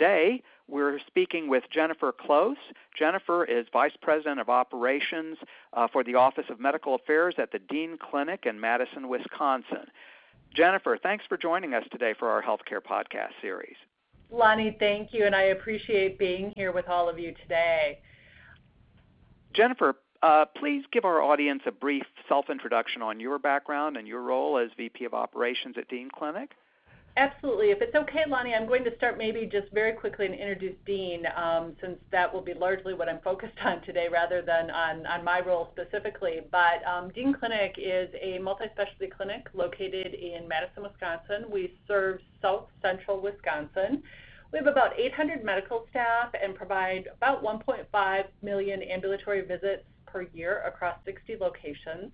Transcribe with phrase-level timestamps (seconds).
[0.00, 2.56] today we're speaking with Jennifer Close.
[2.98, 5.36] Jennifer is Vice President of Operations
[5.74, 9.86] uh, for the Office of Medical Affairs at the Dean Clinic in Madison, Wisconsin.
[10.54, 13.76] Jennifer, thanks for joining us today for our healthcare podcast series.
[14.30, 17.98] Lonnie, thank you, and I appreciate being here with all of you today.
[19.52, 24.22] Jennifer, uh, please give our audience a brief self introduction on your background and your
[24.22, 26.52] role as VP of Operations at Dean Clinic.
[27.16, 27.70] Absolutely.
[27.70, 31.26] If it's okay, Lonnie, I'm going to start maybe just very quickly and introduce Dean,
[31.36, 35.24] um, since that will be largely what I'm focused on today rather than on, on
[35.24, 36.40] my role specifically.
[36.52, 41.50] But um, Dean Clinic is a multi-specialty clinic located in Madison, Wisconsin.
[41.50, 44.02] We serve south central Wisconsin.
[44.52, 50.62] We have about 800 medical staff and provide about 1.5 million ambulatory visits per year
[50.66, 52.12] across 60 locations.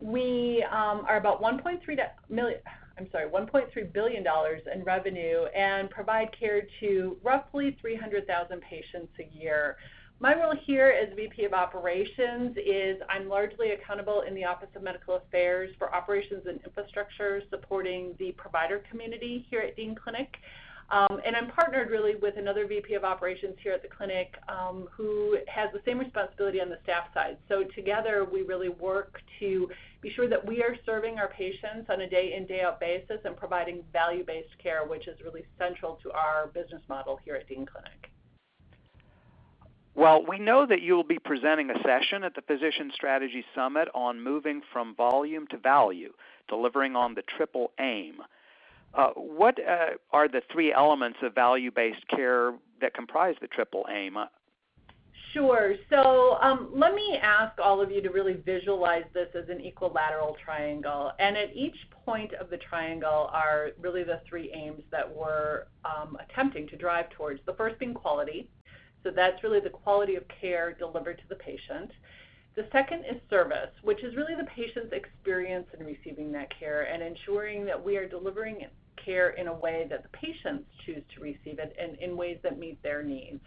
[0.00, 1.80] We um, are about 1.3
[2.28, 2.60] million
[2.98, 4.24] I'm sorry, $1.3 billion
[4.74, 9.76] in revenue and provide care to roughly 300,000 patients a year.
[10.20, 14.82] My role here as VP of Operations is I'm largely accountable in the Office of
[14.82, 20.34] Medical Affairs for operations and infrastructure supporting the provider community here at Dean Clinic.
[20.90, 24.88] Um, and I'm partnered really with another VP of operations here at the clinic um,
[24.90, 27.36] who has the same responsibility on the staff side.
[27.48, 29.68] So together we really work to
[30.00, 33.18] be sure that we are serving our patients on a day in, day out basis
[33.24, 37.46] and providing value based care, which is really central to our business model here at
[37.48, 38.10] Dean Clinic.
[39.94, 43.88] Well, we know that you will be presenting a session at the Physician Strategy Summit
[43.94, 46.12] on moving from volume to value,
[46.48, 48.22] delivering on the triple aim.
[48.94, 53.86] Uh, what uh, are the three elements of value based care that comprise the triple
[53.90, 54.16] aim?
[55.32, 55.74] Sure.
[55.90, 60.36] So um, let me ask all of you to really visualize this as an equilateral
[60.42, 61.12] triangle.
[61.18, 66.16] And at each point of the triangle are really the three aims that we're um,
[66.28, 67.40] attempting to drive towards.
[67.44, 68.48] The first being quality.
[69.04, 71.90] So that's really the quality of care delivered to the patient.
[72.58, 77.00] The second is service, which is really the patient's experience in receiving that care and
[77.04, 78.66] ensuring that we are delivering
[78.96, 82.58] care in a way that the patients choose to receive it and in ways that
[82.58, 83.38] meet their needs.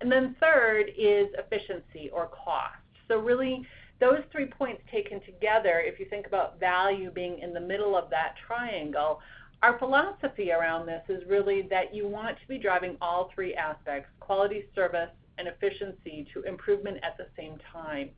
[0.00, 2.76] And then third is efficiency or cost.
[3.08, 3.66] So really
[3.98, 8.10] those three points taken together, if you think about value being in the middle of
[8.10, 9.18] that triangle,
[9.64, 14.08] our philosophy around this is really that you want to be driving all three aspects,
[14.20, 18.10] quality, service, and efficiency to improvement at the same time.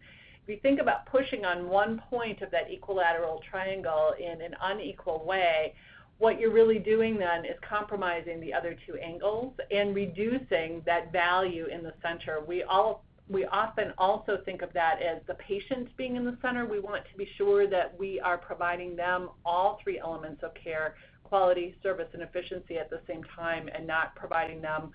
[0.45, 5.25] If you think about pushing on one point of that equilateral triangle in an unequal
[5.25, 5.73] way,
[6.19, 11.65] what you're really doing then is compromising the other two angles and reducing that value
[11.67, 12.43] in the center.
[12.47, 16.67] We all we often also think of that as the patient being in the center.
[16.67, 20.97] We want to be sure that we are providing them all three elements of care,
[21.23, 24.93] quality, service, and efficiency at the same time and not providing them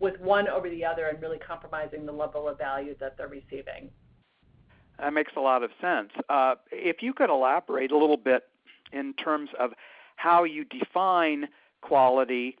[0.00, 3.90] with one over the other and really compromising the level of value that they're receiving.
[4.98, 6.10] That makes a lot of sense.
[6.28, 8.44] Uh, if you could elaborate a little bit
[8.92, 9.72] in terms of
[10.16, 11.48] how you define
[11.82, 12.56] quality,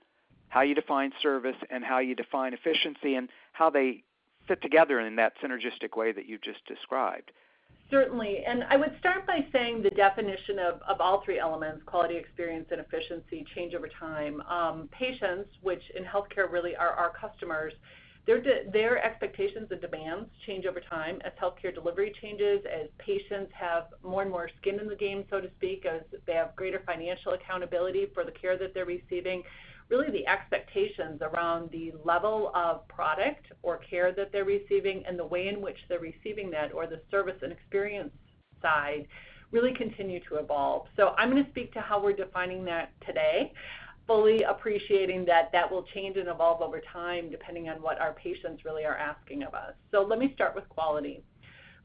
[0.48, 4.02] how you define service, and how you define efficiency, and how they
[4.46, 7.32] fit together in that synergistic way that you just described.
[7.90, 8.44] Certainly.
[8.44, 12.66] And I would start by saying the definition of, of all three elements, quality, experience,
[12.72, 14.40] and efficiency, change over time.
[14.42, 17.72] Um, patients, which in healthcare really are our customers,
[18.26, 18.42] their,
[18.72, 24.22] their expectations and demands change over time as healthcare delivery changes, as patients have more
[24.22, 28.08] and more skin in the game, so to speak, as they have greater financial accountability
[28.12, 29.44] for the care that they're receiving.
[29.88, 35.24] Really, the expectations around the level of product or care that they're receiving and the
[35.24, 38.10] way in which they're receiving that, or the service and experience
[38.60, 39.06] side,
[39.52, 40.88] really continue to evolve.
[40.96, 43.52] So, I'm going to speak to how we're defining that today
[44.06, 48.64] fully appreciating that that will change and evolve over time depending on what our patients
[48.64, 49.74] really are asking of us.
[49.90, 51.22] So let me start with quality.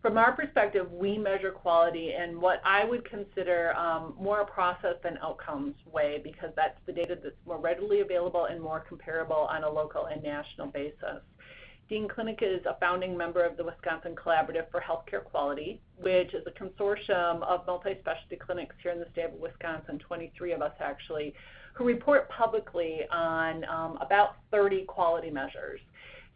[0.01, 4.95] From our perspective, we measure quality in what I would consider um, more a process
[5.03, 9.63] than outcomes way because that's the data that's more readily available and more comparable on
[9.63, 11.21] a local and national basis.
[11.87, 16.47] Dean Clinic is a founding member of the Wisconsin Collaborative for Healthcare Quality, which is
[16.47, 21.35] a consortium of multi-specialty clinics here in the state of Wisconsin, 23 of us actually,
[21.73, 25.79] who report publicly on um, about 30 quality measures.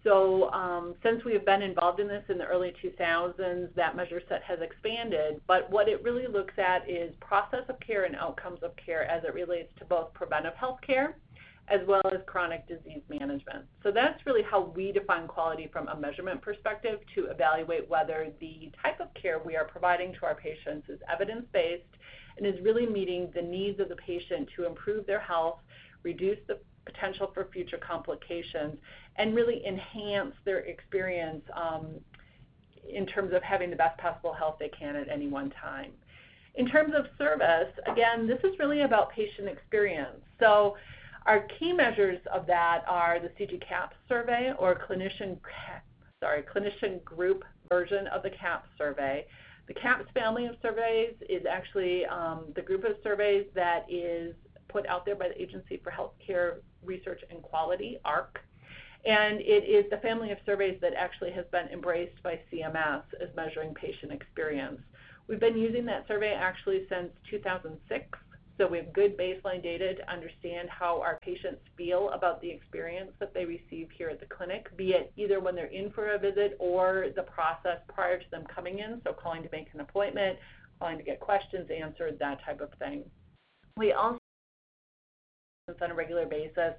[0.03, 4.21] So um, since we have been involved in this in the early 2000s, that measure
[4.29, 5.41] set has expanded.
[5.47, 9.23] But what it really looks at is process of care and outcomes of care as
[9.23, 11.17] it relates to both preventive health care
[11.67, 13.65] as well as chronic disease management.
[13.81, 18.71] So that's really how we define quality from a measurement perspective to evaluate whether the
[18.81, 21.83] type of care we are providing to our patients is evidence-based
[22.37, 25.59] and is really meeting the needs of the patient to improve their health,
[26.03, 28.77] reduce the potential for future complications,
[29.17, 31.87] and really enhance their experience um,
[32.87, 35.91] in terms of having the best possible health they can at any one time.
[36.55, 40.21] In terms of service, again, this is really about patient experience.
[40.39, 40.77] So
[41.25, 45.37] our key measures of that are the CG CAHPS survey or clinician,
[46.21, 49.25] sorry, clinician group version of the CAHPS survey.
[49.67, 54.35] The CAHPS family of surveys is actually um, the group of surveys that is
[54.67, 58.27] put out there by the Agency for Healthcare Research and Quality, AHRQ.
[59.05, 63.29] And it is the family of surveys that actually has been embraced by CMS as
[63.35, 64.81] measuring patient experience.
[65.27, 68.05] We've been using that survey actually since 2006.
[68.57, 73.11] So we have good baseline data to understand how our patients feel about the experience
[73.19, 76.19] that they receive here at the clinic, be it either when they're in for a
[76.19, 80.39] visit or the process prior to them coming in, so calling to make an appointment,
[80.79, 83.03] calling to get questions answered, that type of thing.
[83.75, 84.19] We also
[85.81, 86.75] on a regular basis,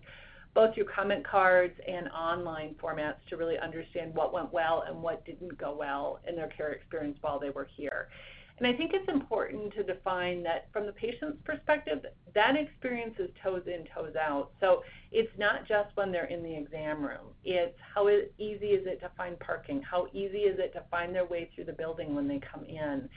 [0.54, 5.24] both through comment cards and online formats to really understand what went well and what
[5.26, 8.08] didn't go well in their care experience while they were here.
[8.58, 13.28] And I think it's important to define that from the patient's perspective, that experience is
[13.42, 14.52] toes in, toes out.
[14.60, 14.82] So
[15.12, 17.34] it's not just when they're in the exam room.
[17.44, 19.82] It's how easy is it to find parking?
[19.82, 23.10] How easy is it to find their way through the building when they come in?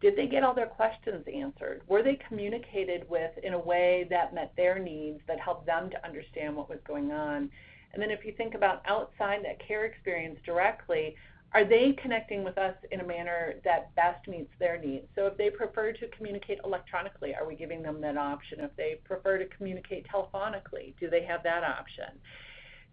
[0.00, 1.82] Did they get all their questions answered?
[1.88, 6.06] Were they communicated with in a way that met their needs, that helped them to
[6.06, 7.50] understand what was going on?
[7.92, 11.16] And then if you think about outside that care experience directly,
[11.54, 15.06] are they connecting with us in a manner that best meets their needs?
[15.14, 18.60] So if they prefer to communicate electronically, are we giving them that option?
[18.60, 22.18] If they prefer to communicate telephonically, do they have that option?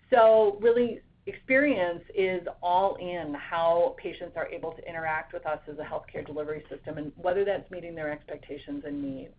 [0.10, 5.78] So really experience is all in how patients are able to interact with us as
[5.80, 9.34] a healthcare delivery system and whether that's meeting their expectations and needs.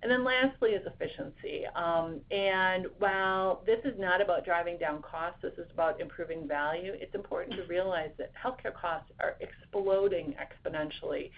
[0.00, 1.64] And then lastly is efficiency.
[1.74, 6.92] Um, and while this is not about driving down costs, this is about improving value,
[6.94, 11.30] it's important to realize that healthcare costs are exploding exponentially.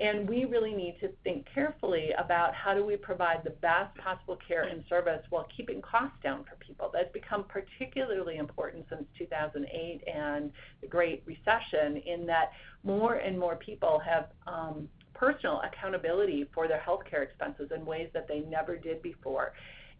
[0.00, 4.38] And we really need to think carefully about how do we provide the best possible
[4.48, 6.90] care and service while keeping costs down for people.
[6.92, 12.52] That's become particularly important since 2008 and the Great Recession, in that
[12.82, 14.88] more and more people have um,
[15.20, 19.52] personal accountability for their healthcare expenses in ways that they never did before.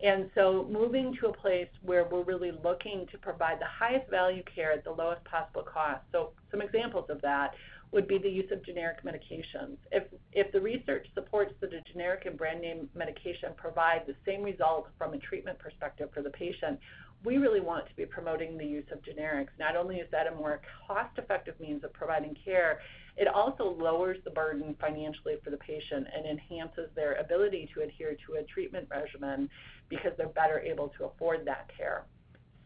[0.03, 4.43] And so moving to a place where we're really looking to provide the highest value
[4.55, 6.01] care at the lowest possible cost.
[6.11, 7.55] So some examples of that
[7.93, 9.77] would be the use of generic medications.
[9.93, 14.43] If, if the research supports that a generic and brand name medication provide the same
[14.43, 16.79] result from a treatment perspective for the patient,
[17.25, 19.49] we really want to be promoting the use of generics.
[19.59, 22.81] Not only is that a more cost effective means of providing care,
[23.21, 28.17] it also lowers the burden financially for the patient and enhances their ability to adhere
[28.27, 29.47] to a treatment regimen
[29.91, 32.07] because they're better able to afford that care.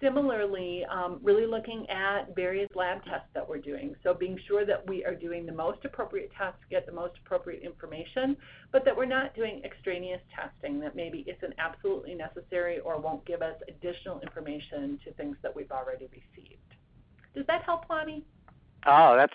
[0.01, 3.97] Similarly, um, really looking at various lab tests that we're doing.
[4.05, 7.15] So being sure that we are doing the most appropriate tests to get the most
[7.25, 8.37] appropriate information,
[8.71, 13.43] but that we're not doing extraneous testing that maybe isn't absolutely necessary or won't give
[13.43, 16.61] us additional information to things that we've already received.
[17.35, 18.25] Does that help, Lonnie?
[18.87, 19.35] Oh, that's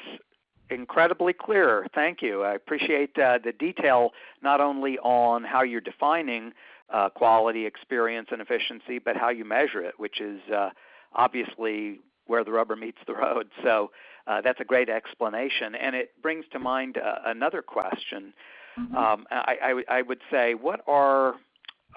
[0.70, 1.88] incredibly clear.
[1.94, 2.44] Thank you.
[2.44, 4.12] I appreciate uh, the detail
[4.42, 6.54] not only on how you're defining
[6.92, 10.70] uh, quality, experience, and efficiency, but how you measure it, which is uh,
[11.14, 13.50] obviously where the rubber meets the road.
[13.64, 13.92] So
[14.28, 15.74] uh, that's a great explanation.
[15.74, 18.34] And it brings to mind uh, another question.
[18.80, 18.96] Mm-hmm.
[18.96, 21.36] Um, I, I, I, would say, what are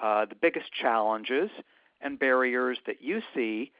[0.01, 1.51] uh, the biggest challenges
[2.01, 3.71] and barriers that you see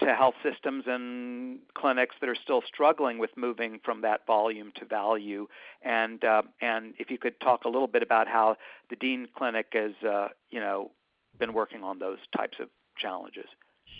[0.00, 4.84] to health systems and clinics that are still struggling with moving from that volume to
[4.84, 5.46] value.
[5.82, 8.56] And uh, and if you could talk a little bit about how
[8.90, 10.90] the Dean Clinic has uh, you know
[11.38, 13.46] been working on those types of challenges.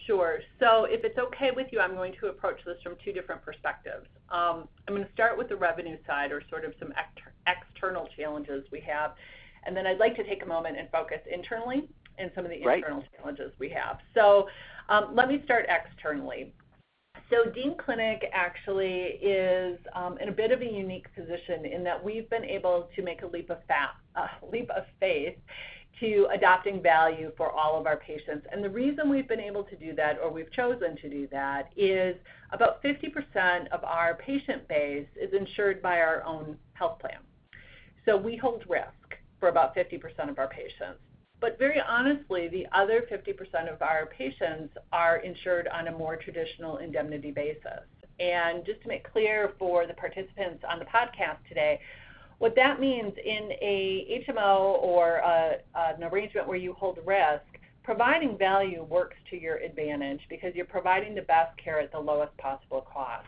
[0.06, 0.40] Sure.
[0.58, 4.06] So if it's okay with you, I'm going to approach this from two different perspectives.
[4.30, 8.08] Um, I'm going to start with the revenue side, or sort of some ex- external
[8.16, 9.12] challenges we have,
[9.64, 12.56] and then I'd like to take a moment and focus internally and some of the
[12.56, 13.08] internal right.
[13.16, 13.98] challenges we have.
[14.14, 14.48] So
[14.88, 16.52] um, let me start externally.
[17.30, 22.02] So Dean Clinic actually is um, in a bit of a unique position in that
[22.02, 25.36] we've been able to make a leap of, fa- uh, leap of faith
[26.00, 28.46] to adopting value for all of our patients.
[28.50, 31.70] And the reason we've been able to do that, or we've chosen to do that,
[31.76, 32.16] is
[32.52, 37.18] about 50% of our patient base is insured by our own health plan.
[38.04, 41.00] So we hold risk for about 50% of our patients.
[41.40, 46.78] But very honestly, the other 50% of our patients are insured on a more traditional
[46.78, 47.84] indemnity basis.
[48.18, 51.78] And just to make clear for the participants on the podcast today,
[52.38, 55.20] what that means in a HMO or
[55.74, 57.44] an arrangement where you hold risk,
[57.84, 62.36] providing value works to your advantage because you're providing the best care at the lowest
[62.36, 63.26] possible cost.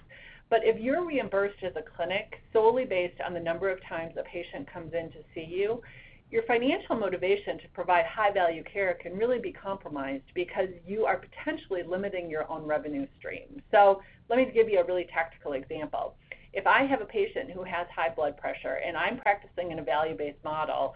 [0.49, 4.25] But if you're reimbursed as a clinic solely based on the number of times a
[4.25, 5.81] patient comes in to see you,
[6.31, 11.17] your financial motivation to provide high value care can really be compromised because you are
[11.17, 13.61] potentially limiting your own revenue stream.
[13.71, 16.15] So let me give you a really tactical example.
[16.53, 19.83] If I have a patient who has high blood pressure and I'm practicing in a
[19.83, 20.95] value based model,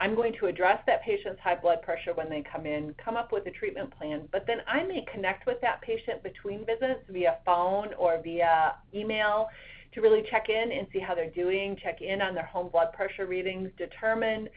[0.00, 3.32] I'm going to address that patient's high blood pressure when they come in, come up
[3.32, 7.38] with a treatment plan, but then I may connect with that patient between visits via
[7.46, 9.48] phone or via email
[9.94, 12.92] to really check in and see how they're doing, check in on their home blood
[12.92, 14.48] pressure readings, determine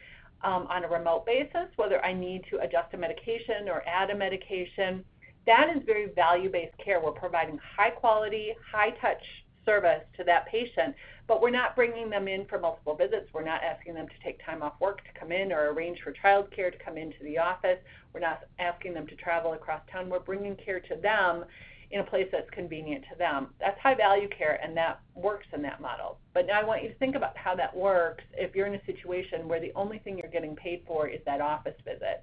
[0.42, 4.16] um, on a remote basis whether I need to adjust a medication or add a
[4.16, 5.04] medication.
[5.46, 7.00] That is very value based care.
[7.00, 9.22] We're providing high quality, high touch
[9.64, 10.94] service to that patient,
[11.26, 13.28] but we're not bringing them in for multiple visits.
[13.32, 16.12] We're not asking them to take time off work to come in or arrange for
[16.12, 17.78] child care to come into the office.
[18.12, 20.08] We're not asking them to travel across town.
[20.08, 21.44] We're bringing care to them
[21.90, 23.48] in a place that's convenient to them.
[23.60, 26.18] That's high value care and that works in that model.
[26.34, 28.84] But now I want you to think about how that works if you're in a
[28.84, 32.22] situation where the only thing you're getting paid for is that office visit.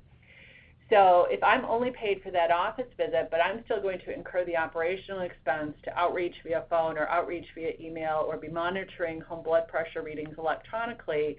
[0.89, 4.45] So if I'm only paid for that office visit, but I'm still going to incur
[4.45, 9.43] the operational expense to outreach via phone or outreach via email or be monitoring home
[9.43, 11.38] blood pressure readings electronically,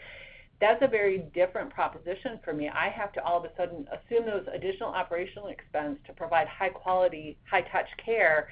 [0.61, 2.69] that's a very different proposition for me.
[2.69, 6.71] I have to all of a sudden assume those additional operational expense to provide high
[6.71, 8.49] quality, high touch care,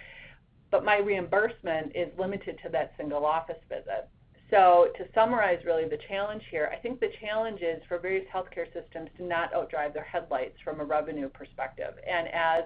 [0.70, 4.08] but my reimbursement is limited to that single office visit.
[4.50, 8.66] So to summarize really the challenge here, I think the challenge is for various healthcare
[8.72, 11.94] systems to not outdrive their headlights from a revenue perspective.
[12.08, 12.64] And as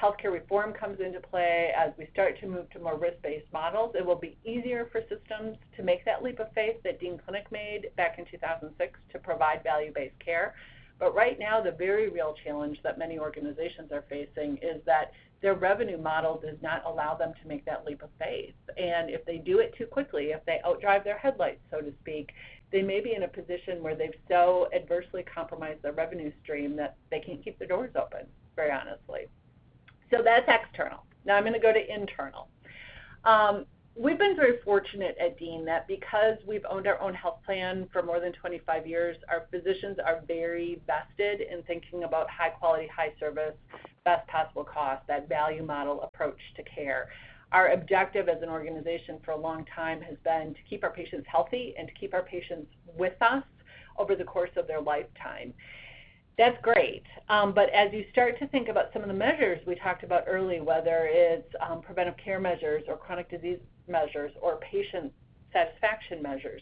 [0.00, 4.04] healthcare reform comes into play, as we start to move to more risk-based models, it
[4.04, 7.88] will be easier for systems to make that leap of faith that Dean Clinic made
[7.96, 10.54] back in 2006 to provide value-based care.
[10.98, 15.12] But right now, the very real challenge that many organizations are facing is that
[15.42, 18.54] their revenue model does not allow them to make that leap of faith.
[18.78, 22.30] And if they do it too quickly, if they outdrive their headlights, so to speak,
[22.72, 26.96] they may be in a position where they've so adversely compromised their revenue stream that
[27.10, 28.26] they can't keep their doors open,
[28.56, 29.26] very honestly.
[30.10, 31.04] So that's external.
[31.24, 32.48] Now I'm going to go to internal.
[33.24, 37.88] Um, we've been very fortunate at Dean that because we've owned our own health plan
[37.92, 42.88] for more than 25 years, our physicians are very vested in thinking about high quality,
[42.94, 43.54] high service,
[44.04, 47.08] best possible cost, that value model approach to care.
[47.52, 51.26] Our objective as an organization for a long time has been to keep our patients
[51.30, 53.42] healthy and to keep our patients with us
[53.98, 55.54] over the course of their lifetime.
[56.38, 57.04] That's great.
[57.30, 60.24] Um, but as you start to think about some of the measures we talked about
[60.26, 65.12] early, whether it's um, preventive care measures or chronic disease measures or patient
[65.50, 66.60] satisfaction measures,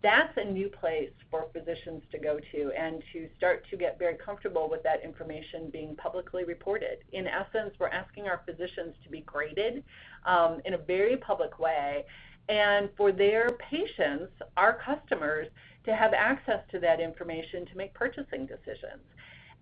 [0.00, 4.14] that's a new place for physicians to go to and to start to get very
[4.14, 6.98] comfortable with that information being publicly reported.
[7.12, 9.82] In essence, we're asking our physicians to be graded
[10.24, 12.04] um, in a very public way
[12.48, 15.48] and for their patients, our customers,
[15.84, 19.02] to have access to that information to make purchasing decisions.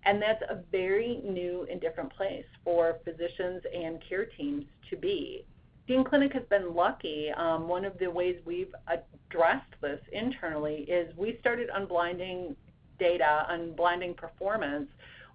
[0.05, 5.45] And that's a very new and different place for physicians and care teams to be.
[5.87, 7.31] Dean Clinic has been lucky.
[7.31, 12.55] Um, one of the ways we've addressed this internally is we started unblinding
[12.99, 14.87] data, unblinding performance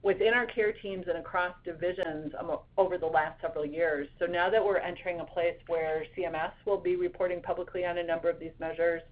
[0.02, 4.08] within our care teams and across divisions um, over the last several years.
[4.18, 8.02] So now that we're entering a place where CMS will be reporting publicly on a
[8.02, 9.02] number of these measures,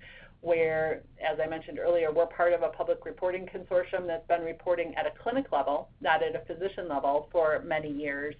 [0.40, 4.94] where, as I mentioned earlier, we're part of a public reporting consortium that's been reporting
[4.96, 8.34] at a clinic level, not at a physician level, for many years.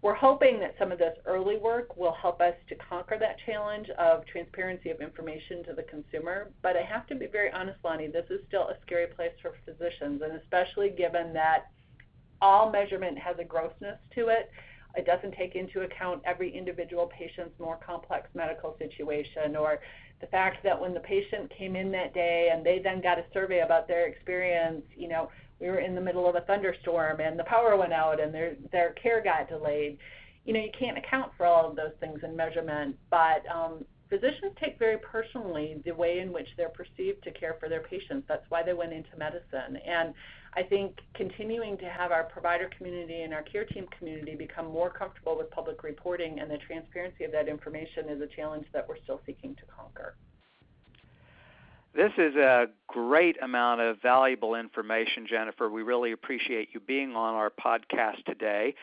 [0.00, 3.88] We're hoping that some of this early work will help us to conquer that challenge
[3.98, 6.50] of transparency of information to the consumer.
[6.62, 9.54] But I have to be very honest, Lonnie, this is still a scary place for
[9.64, 11.70] physicians, and especially given that
[12.42, 14.50] all measurement has a grossness to it.
[14.96, 19.80] It doesn't take into account every individual patient's more complex medical situation or
[20.20, 23.24] the fact that when the patient came in that day and they then got a
[23.32, 25.28] survey about their experience, you know,
[25.60, 28.56] we were in the middle of a thunderstorm and the power went out and their
[28.72, 29.98] their care got delayed.
[30.44, 34.52] You know, you can't account for all of those things in measurement, but um, physicians
[34.62, 38.24] take very personally the way in which they're perceived to care for their patients.
[38.28, 39.78] That's why they went into medicine.
[39.86, 40.14] And
[40.56, 44.90] I think continuing to have our provider community and our care team community become more
[44.90, 48.98] comfortable with public reporting and the transparency of that information is a challenge that we're
[49.02, 50.14] still seeking to conquer.
[51.94, 55.70] This is a great amount of valuable information, Jennifer.
[55.70, 58.74] We really appreciate you being on our podcast today.